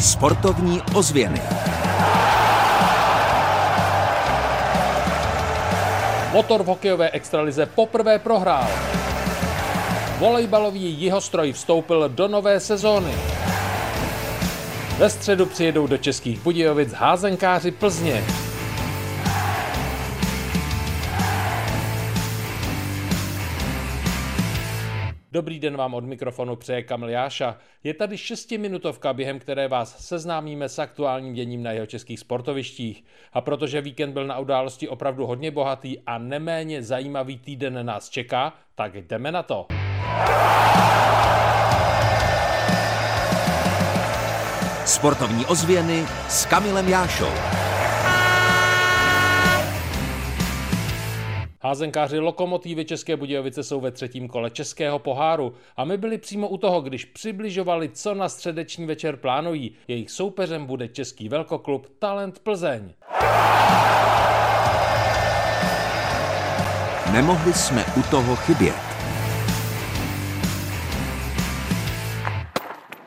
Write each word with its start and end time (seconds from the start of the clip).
Sportovní 0.00 0.82
ozvěny. 0.94 1.42
Motor 6.32 6.62
v 6.62 6.66
hokejové 6.66 7.10
extralize 7.10 7.66
poprvé 7.66 8.18
prohrál. 8.18 8.68
Volejbalový 10.18 11.00
jihostroj 11.00 11.52
vstoupil 11.52 12.08
do 12.08 12.28
nové 12.28 12.60
sezóny. 12.60 13.14
Ve 14.98 15.10
středu 15.10 15.46
přijedou 15.46 15.86
do 15.86 15.98
Českých 15.98 16.40
Budějovic 16.40 16.92
házenkáři 16.92 17.70
Plzně. 17.70 18.24
Dobrý 25.38 25.58
den 25.58 25.76
vám 25.76 25.94
od 25.94 26.04
mikrofonu 26.04 26.56
přeje 26.56 26.82
Kamil 26.82 27.08
Jáša. 27.08 27.56
Je 27.84 27.94
tady 27.94 28.18
šestiminutovka, 28.18 29.12
během 29.12 29.38
které 29.38 29.68
vás 29.68 30.06
seznámíme 30.06 30.68
s 30.68 30.78
aktuálním 30.78 31.34
děním 31.34 31.62
na 31.62 31.72
jeho 31.72 31.86
českých 31.86 32.20
sportovištích. 32.20 33.04
A 33.32 33.40
protože 33.40 33.80
víkend 33.80 34.12
byl 34.12 34.26
na 34.26 34.38
události 34.38 34.88
opravdu 34.88 35.26
hodně 35.26 35.50
bohatý 35.50 35.96
a 36.06 36.18
neméně 36.18 36.82
zajímavý 36.82 37.38
týden 37.38 37.86
nás 37.86 38.08
čeká, 38.08 38.52
tak 38.74 38.96
jdeme 38.96 39.32
na 39.32 39.42
to. 39.42 39.66
Sportovní 44.84 45.46
ozvěny 45.46 46.04
s 46.28 46.46
Kamilem 46.46 46.88
Jášou. 46.88 47.67
Házenkáři 51.68 52.18
Lokomotívy 52.18 52.84
České 52.84 53.16
Budějovice 53.16 53.62
jsou 53.62 53.80
ve 53.80 53.90
třetím 53.90 54.28
kole 54.28 54.50
Českého 54.50 54.98
poháru 54.98 55.52
a 55.76 55.84
my 55.84 55.96
byli 55.96 56.18
přímo 56.18 56.48
u 56.48 56.56
toho, 56.56 56.80
když 56.80 57.04
přibližovali, 57.04 57.88
co 57.88 58.14
na 58.14 58.28
středeční 58.28 58.86
večer 58.86 59.16
plánují. 59.16 59.72
Jejich 59.88 60.10
soupeřem 60.10 60.66
bude 60.66 60.88
český 60.88 61.28
velkoklub 61.28 61.86
Talent 61.98 62.38
Plzeň. 62.38 62.94
Nemohli 67.12 67.52
jsme 67.52 67.84
u 67.96 68.02
toho 68.10 68.36
chybět. 68.36 68.76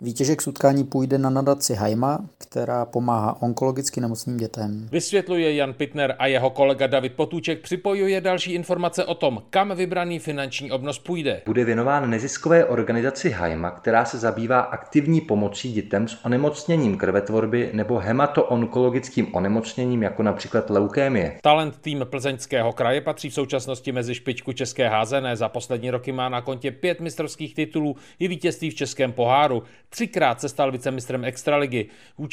Výtěžek 0.00 0.42
z 0.42 0.46
utkání 0.46 0.84
půjde 0.84 1.18
na 1.18 1.30
nadaci 1.30 1.74
Hajma, 1.74 2.18
která 2.52 2.84
pomáhá 2.84 3.42
onkologicky 3.42 4.00
nemocným 4.00 4.36
dětem. 4.36 4.88
Vysvětluje 4.92 5.54
Jan 5.54 5.72
Pitner 5.72 6.14
a 6.18 6.26
jeho 6.26 6.50
kolega 6.50 6.86
David 6.86 7.12
Potůček 7.12 7.60
připojuje 7.60 8.20
další 8.20 8.52
informace 8.52 9.04
o 9.04 9.14
tom, 9.14 9.42
kam 9.50 9.76
vybraný 9.76 10.18
finanční 10.18 10.72
obnos 10.72 10.98
půjde. 10.98 11.42
Bude 11.46 11.64
věnován 11.64 12.10
neziskové 12.10 12.64
organizaci 12.64 13.30
Hajma, 13.30 13.70
která 13.70 14.04
se 14.04 14.18
zabývá 14.18 14.60
aktivní 14.60 15.20
pomocí 15.20 15.72
dětem 15.72 16.08
s 16.08 16.24
onemocněním 16.24 16.96
krvetvorby 16.96 17.70
nebo 17.72 17.98
hematoonkologickým 17.98 19.34
onemocněním, 19.34 20.02
jako 20.02 20.22
například 20.22 20.70
leukémie. 20.70 21.38
Talent 21.42 21.78
tým 21.78 22.06
plzeňského 22.10 22.72
kraje 22.72 23.00
patří 23.00 23.30
v 23.30 23.34
současnosti 23.34 23.92
mezi 23.92 24.14
špičku 24.14 24.52
české 24.52 24.88
házené. 24.88 25.36
Za 25.36 25.48
poslední 25.48 25.90
roky 25.90 26.12
má 26.12 26.28
na 26.28 26.40
kontě 26.40 26.70
pět 26.70 27.00
mistrovských 27.00 27.54
titulů 27.54 27.96
i 28.18 28.28
vítězství 28.28 28.70
v 28.70 28.74
českém 28.74 29.12
poháru. 29.12 29.62
Třikrát 29.88 30.40
se 30.40 30.48
stal 30.48 30.72
vicemistrem 30.72 31.24
Extraligy. 31.24 31.86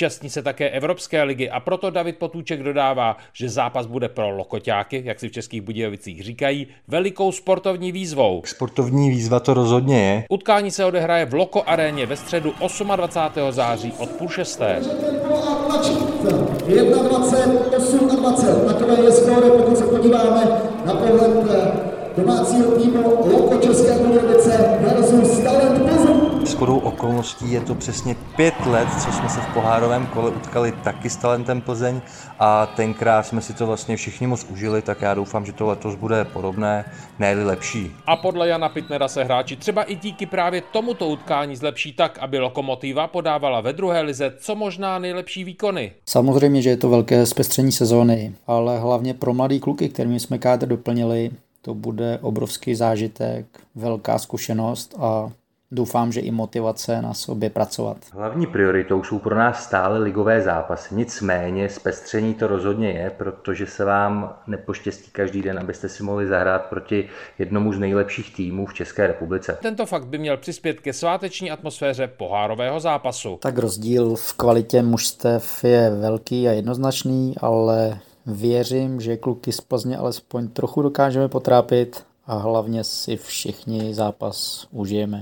Účastní 0.09 0.29
se 0.29 0.41
také 0.41 0.69
Evropské 0.69 1.23
ligy 1.23 1.49
a 1.49 1.59
proto 1.59 1.89
David 1.89 2.17
Potůček 2.17 2.63
dodává, 2.63 3.17
že 3.33 3.49
zápas 3.49 3.85
bude 3.85 4.09
pro 4.09 4.29
lokoťáky, 4.29 5.01
jak 5.05 5.19
si 5.19 5.29
v 5.29 5.31
Českých 5.31 5.61
Budějovicích 5.61 6.23
říkají, 6.23 6.67
velikou 6.87 7.31
sportovní 7.31 7.91
výzvou. 7.91 8.41
Sportovní 8.45 9.09
výzva 9.09 9.39
to 9.39 9.53
rozhodně 9.53 10.03
je. 10.03 10.23
Utkání 10.29 10.71
se 10.71 10.85
odehraje 10.85 11.25
v 11.25 11.33
Loko 11.33 11.63
aréně 11.65 12.05
ve 12.05 12.15
středu 12.15 12.53
28. 12.95 13.51
září 13.51 13.93
od 13.99 14.09
půl 14.09 14.29
šesté. 14.29 14.79
21, 15.67 17.03
28 17.03 18.09
Takové 18.67 19.03
je 19.03 19.11
skóre, 19.11 19.49
pokud 19.49 19.77
se 19.77 19.83
podíváme 19.83 20.47
na 20.85 20.93
pohled 20.93 21.31
domácího 22.17 22.71
týmu 22.71 23.01
Loko 23.25 23.57
České 23.57 23.93
Budějovice 23.93 24.77
versus 24.81 25.39
Talent 25.39 25.89
Plzeň. 25.89 26.08
Shodou 26.59 26.77
okolností 26.77 27.51
je 27.51 27.61
to 27.61 27.75
přesně 27.75 28.15
pět 28.35 28.65
let, 28.65 28.87
co 29.03 29.11
jsme 29.11 29.29
se 29.29 29.39
v 29.39 29.53
pohárovém 29.53 30.07
kole 30.07 30.29
utkali 30.29 30.71
taky 30.71 31.09
s 31.09 31.17
Talentem 31.17 31.61
Plzeň 31.61 32.01
a 32.39 32.65
tenkrát 32.65 33.23
jsme 33.23 33.41
si 33.41 33.53
to 33.53 33.67
vlastně 33.67 33.97
všichni 33.97 34.27
moc 34.27 34.43
užili, 34.43 34.81
tak 34.81 35.01
já 35.01 35.13
doufám, 35.13 35.45
že 35.45 35.53
to 35.53 35.65
letos 35.65 35.95
bude 35.95 36.25
podobné, 36.25 36.85
ne 37.19 37.33
lepší. 37.33 37.91
A 38.05 38.15
podle 38.15 38.47
Jana 38.47 38.69
Pitnera 38.69 39.07
se 39.07 39.23
hráči 39.23 39.55
třeba 39.55 39.83
i 39.83 39.95
díky 39.95 40.25
právě 40.25 40.61
tomuto 40.61 41.07
utkání 41.07 41.55
zlepší 41.55 41.93
tak, 41.93 42.19
aby 42.19 42.39
Lokomotiva 42.39 43.07
podávala 43.07 43.61
ve 43.61 43.73
druhé 43.73 44.01
lize 44.01 44.33
co 44.39 44.55
možná 44.55 44.99
nejlepší 44.99 45.43
výkony. 45.43 45.91
Samozřejmě, 46.05 46.61
že 46.61 46.69
je 46.69 46.77
to 46.77 46.89
velké 46.89 47.25
zpestření 47.25 47.71
sezóny, 47.71 48.33
ale 48.47 48.79
hlavně 48.79 49.13
pro 49.13 49.33
mladý 49.33 49.59
kluky, 49.59 49.89
kterými 49.89 50.19
jsme 50.19 50.37
kádr 50.37 50.67
doplnili, 50.67 51.31
to 51.61 51.73
bude 51.73 52.19
obrovský 52.21 52.75
zážitek, 52.75 53.45
velká 53.75 54.19
zkušenost 54.19 54.95
a 54.99 55.31
doufám, 55.71 56.11
že 56.11 56.19
i 56.19 56.31
motivace 56.31 57.01
na 57.01 57.13
sobě 57.13 57.49
pracovat. 57.49 57.97
Hlavní 58.11 58.47
prioritou 58.47 59.03
jsou 59.03 59.19
pro 59.19 59.35
nás 59.35 59.63
stále 59.63 59.99
ligové 59.99 60.41
zápasy. 60.41 60.95
Nicméně 60.95 61.69
zpestření 61.69 62.33
to 62.33 62.47
rozhodně 62.47 62.91
je, 62.91 63.09
protože 63.09 63.65
se 63.67 63.85
vám 63.85 64.35
nepoštěstí 64.47 65.11
každý 65.11 65.41
den, 65.41 65.59
abyste 65.59 65.89
si 65.89 66.03
mohli 66.03 66.27
zahrát 66.27 66.65
proti 66.65 67.09
jednomu 67.39 67.73
z 67.73 67.79
nejlepších 67.79 68.35
týmů 68.35 68.65
v 68.65 68.73
České 68.73 69.07
republice. 69.07 69.57
Tento 69.61 69.85
fakt 69.85 70.07
by 70.07 70.17
měl 70.17 70.37
přispět 70.37 70.79
ke 70.79 70.93
sváteční 70.93 71.51
atmosféře 71.51 72.07
pohárového 72.07 72.79
zápasu. 72.79 73.37
Tak 73.41 73.57
rozdíl 73.57 74.15
v 74.15 74.33
kvalitě 74.33 74.81
mužstev 74.81 75.63
je 75.63 75.89
velký 75.89 76.47
a 76.47 76.51
jednoznačný, 76.51 77.35
ale 77.41 77.99
věřím, 78.25 79.01
že 79.01 79.17
kluky 79.17 79.51
z 79.51 79.61
Plzně 79.61 79.97
alespoň 79.97 80.47
trochu 80.47 80.81
dokážeme 80.81 81.27
potrápit 81.27 82.03
a 82.27 82.37
hlavně 82.37 82.83
si 82.83 83.17
všichni 83.17 83.93
zápas 83.93 84.67
užijeme. 84.71 85.21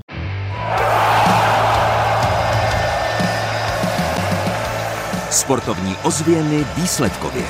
Sportovní 5.31 5.95
ozvěny 6.05 6.65
výsledkově. 6.75 7.43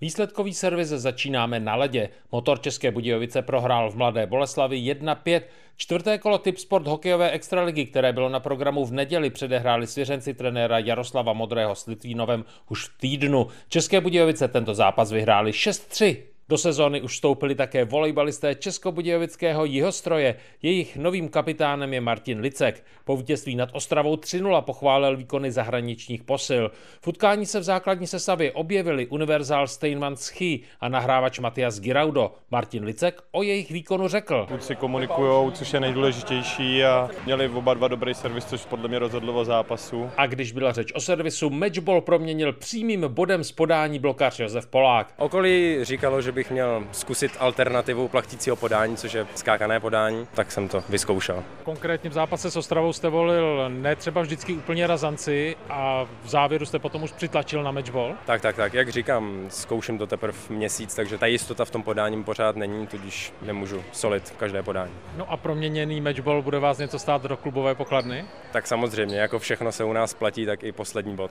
Výsledkový 0.00 0.54
servis 0.54 0.88
začínáme 0.88 1.60
na 1.60 1.74
ledě. 1.74 2.08
Motor 2.32 2.60
České 2.60 2.90
Budějovice 2.90 3.42
prohrál 3.42 3.90
v 3.90 3.96
Mladé 3.96 4.26
Boleslavi 4.26 4.76
1-5. 4.76 5.40
Čtvrté 5.76 6.18
kolo 6.18 6.38
Typ 6.38 6.58
Sport 6.58 6.86
hokejové 6.86 7.30
extraligy, 7.30 7.86
které 7.86 8.12
bylo 8.12 8.28
na 8.28 8.40
programu 8.40 8.84
v 8.84 8.92
neděli, 8.92 9.30
předehráli 9.30 9.86
svěřenci 9.86 10.34
trenéra 10.34 10.78
Jaroslava 10.78 11.32
Modrého 11.32 11.74
s 11.74 11.86
Litvínovem 11.86 12.44
už 12.70 12.84
v 12.84 12.98
týdnu. 12.98 13.46
České 13.68 14.00
Budějovice 14.00 14.48
tento 14.48 14.74
zápas 14.74 15.12
vyhráli 15.12 15.50
6-3. 15.50 16.16
Do 16.48 16.58
sezóny 16.58 17.02
už 17.02 17.12
vstoupili 17.12 17.54
také 17.54 17.84
volejbalisté 17.84 18.54
Českobudějovického 18.54 19.64
jihostroje. 19.64 20.34
Jejich 20.62 20.96
novým 20.96 21.28
kapitánem 21.28 21.94
je 21.94 22.00
Martin 22.00 22.40
Licek. 22.40 22.84
Po 23.04 23.16
vítězství 23.16 23.56
nad 23.56 23.68
Ostravou 23.72 24.16
3-0 24.16 24.62
pochválil 24.62 25.16
výkony 25.16 25.52
zahraničních 25.52 26.24
posil. 26.24 26.70
V 27.00 27.08
utkání 27.08 27.46
se 27.46 27.60
v 27.60 27.62
základní 27.62 28.06
sestavě 28.06 28.52
objevili 28.52 29.06
univerzál 29.06 29.66
Steinman 29.66 30.16
Schy 30.16 30.60
a 30.80 30.88
nahrávač 30.88 31.38
Matias 31.38 31.80
Giraudo. 31.80 32.32
Martin 32.50 32.84
Licek 32.84 33.22
o 33.32 33.42
jejich 33.42 33.70
výkonu 33.70 34.08
řekl. 34.08 34.46
Kluci 34.48 34.76
komunikují, 34.76 35.52
což 35.52 35.72
je 35.72 35.80
nejdůležitější 35.80 36.84
a 36.84 37.10
měli 37.24 37.48
oba 37.48 37.74
dva 37.74 37.88
dobrý 37.88 38.14
servis, 38.14 38.44
což 38.44 38.64
podle 38.64 38.88
mě 38.88 38.98
rozhodlo 38.98 39.34
o 39.34 39.44
zápasu. 39.44 40.10
A 40.16 40.26
když 40.26 40.52
byla 40.52 40.72
řeč 40.72 40.92
o 40.92 41.00
servisu, 41.00 41.50
matchball 41.50 42.00
proměnil 42.00 42.52
přímým 42.52 43.04
bodem 43.08 43.44
z 43.44 43.52
podání 43.52 43.98
blokař 43.98 44.40
Josef 44.40 44.66
Polák. 44.66 45.14
Okolí 45.18 45.78
říkalo, 45.84 46.22
že 46.22 46.35
bych 46.36 46.50
měl 46.50 46.84
zkusit 46.92 47.36
alternativu 47.38 48.08
plachtícího 48.08 48.56
podání, 48.56 48.96
což 48.96 49.12
je 49.12 49.26
skákané 49.34 49.80
podání, 49.80 50.26
tak 50.34 50.52
jsem 50.52 50.68
to 50.68 50.84
vyzkoušel. 50.88 51.44
Konkrétně 51.64 52.10
v 52.10 52.12
zápase 52.12 52.50
s 52.50 52.56
Ostravou 52.56 52.92
jste 52.92 53.08
volil 53.08 53.64
ne 53.68 53.96
třeba 53.96 54.20
vždycky 54.22 54.52
úplně 54.52 54.86
razanci 54.86 55.56
a 55.70 56.06
v 56.22 56.28
závěru 56.28 56.66
jste 56.66 56.78
potom 56.78 57.02
už 57.02 57.12
přitlačil 57.12 57.62
na 57.62 57.70
matchball? 57.70 58.14
Tak, 58.26 58.40
tak, 58.40 58.56
tak, 58.56 58.74
jak 58.74 58.88
říkám, 58.88 59.46
zkouším 59.48 59.98
to 59.98 60.06
teprve 60.06 60.38
měsíc, 60.48 60.94
takže 60.94 61.18
ta 61.18 61.26
jistota 61.26 61.64
v 61.64 61.70
tom 61.70 61.82
podání 61.82 62.24
pořád 62.24 62.56
není, 62.56 62.86
tudíž 62.86 63.32
nemůžu 63.42 63.84
solit 63.92 64.34
každé 64.38 64.62
podání. 64.62 64.92
No 65.16 65.30
a 65.32 65.36
proměněný 65.36 66.00
matchball 66.00 66.42
bude 66.42 66.58
vás 66.58 66.78
něco 66.78 66.98
stát 66.98 67.22
do 67.22 67.36
klubové 67.36 67.74
pokladny? 67.74 68.24
Tak 68.52 68.66
samozřejmě, 68.66 69.18
jako 69.18 69.38
všechno 69.38 69.72
se 69.72 69.84
u 69.84 69.92
nás 69.92 70.14
platí, 70.14 70.46
tak 70.46 70.64
i 70.64 70.72
poslední 70.72 71.16
bod. 71.16 71.30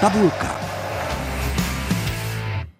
Tabulka. 0.00 0.67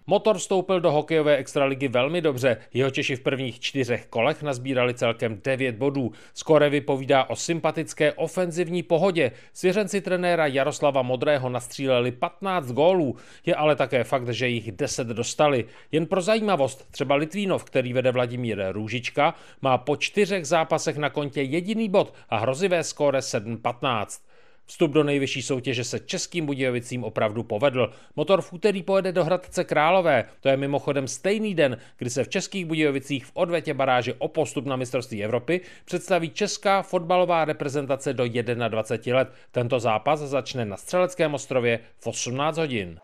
Motor 0.09 0.37
vstoupil 0.37 0.79
do 0.79 0.91
hokejové 0.91 1.37
extraligy 1.37 1.87
velmi 1.87 2.21
dobře. 2.21 2.57
Jeho 2.73 2.89
Češi 2.89 3.15
v 3.15 3.19
prvních 3.19 3.59
čtyřech 3.59 4.05
kolech 4.05 4.43
nazbírali 4.43 4.93
celkem 4.93 5.41
9 5.43 5.75
bodů. 5.75 6.11
Skore 6.33 6.69
vypovídá 6.69 7.23
o 7.23 7.35
sympatické 7.35 8.13
ofenzivní 8.13 8.83
pohodě. 8.83 9.31
Svěřenci 9.53 10.01
trenéra 10.01 10.47
Jaroslava 10.47 11.01
Modrého 11.01 11.49
nastříleli 11.49 12.11
15 12.11 12.71
gólů. 12.71 13.15
Je 13.45 13.55
ale 13.55 13.75
také 13.75 14.03
fakt, 14.03 14.29
že 14.29 14.47
jich 14.47 14.71
10 14.71 15.07
dostali. 15.07 15.65
Jen 15.91 16.05
pro 16.05 16.21
zajímavost, 16.21 16.87
třeba 16.91 17.15
Litvínov, 17.15 17.63
který 17.63 17.93
vede 17.93 18.11
Vladimír 18.11 18.63
Růžička, 18.71 19.33
má 19.61 19.77
po 19.77 19.97
čtyřech 19.97 20.45
zápasech 20.45 20.97
na 20.97 21.09
kontě 21.09 21.41
jediný 21.41 21.89
bod 21.89 22.13
a 22.29 22.37
hrozivé 22.37 22.83
skóre 22.83 23.19
7-15. 23.19 24.28
Vstup 24.69 24.91
do 24.91 25.03
nejvyšší 25.03 25.41
soutěže 25.41 25.83
se 25.83 25.99
českým 25.99 26.45
Budějovicím 26.45 27.03
opravdu 27.03 27.43
povedl. 27.43 27.91
Motor 28.15 28.41
v 28.41 28.53
úterý 28.53 28.83
pojede 28.83 29.11
do 29.11 29.25
Hradce 29.25 29.63
Králové. 29.63 30.25
To 30.41 30.49
je 30.49 30.57
mimochodem 30.57 31.07
stejný 31.07 31.55
den, 31.55 31.77
kdy 31.97 32.09
se 32.09 32.23
v 32.23 32.29
českých 32.29 32.65
Budějovicích 32.65 33.25
v 33.25 33.31
odvetě 33.33 33.73
baráže 33.73 34.13
o 34.13 34.27
postup 34.27 34.65
na 34.65 34.75
mistrovství 34.75 35.23
Evropy 35.23 35.61
představí 35.85 36.29
česká 36.29 36.81
fotbalová 36.81 37.45
reprezentace 37.45 38.13
do 38.13 38.23
21 38.67 39.19
let. 39.19 39.33
Tento 39.51 39.79
zápas 39.79 40.19
začne 40.19 40.65
na 40.65 40.77
Střeleckém 40.77 41.33
ostrově 41.33 41.79
v 41.99 42.07
18 42.07 42.57
hodin. 42.57 42.99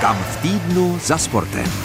Kam 0.00 0.16
v 0.16 0.42
týdnu 0.42 0.98
za 0.98 1.18
sportem. 1.18 1.83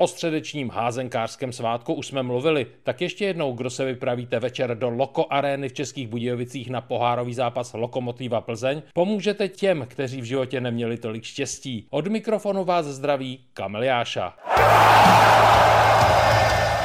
O 0.00 0.06
středečním 0.06 0.70
házenkářském 0.70 1.52
svátku 1.52 1.94
už 1.94 2.06
jsme 2.06 2.22
mluvili, 2.22 2.66
tak 2.82 3.00
ještě 3.00 3.24
jednou, 3.24 3.52
kdo 3.52 3.70
se 3.70 3.84
vypravíte 3.84 4.38
večer 4.38 4.78
do 4.78 4.90
Loko 4.90 5.26
Arény 5.30 5.68
v 5.68 5.72
Českých 5.72 6.08
Budějovicích 6.08 6.70
na 6.70 6.80
pohárový 6.80 7.34
zápas 7.34 7.72
Lokomotiva 7.72 8.40
Plzeň, 8.40 8.82
pomůžete 8.94 9.48
těm, 9.48 9.86
kteří 9.88 10.20
v 10.20 10.24
životě 10.24 10.60
neměli 10.60 10.96
tolik 10.96 11.24
štěstí. 11.24 11.86
Od 11.90 12.06
mikrofonu 12.06 12.64
vás 12.64 12.86
zdraví 12.86 13.40
Kamil 13.52 13.82
Jáša. 13.82 14.34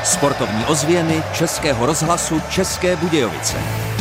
Sportovní 0.04 0.66
ozvěny 0.66 1.24
Českého 1.38 1.86
rozhlasu 1.86 2.42
České 2.50 2.96
Budějovice. 2.96 3.93